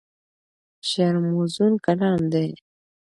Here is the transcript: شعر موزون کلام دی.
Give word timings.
شعر 0.89 1.15
موزون 1.31 1.73
کلام 1.85 2.19
دی. 2.33 2.49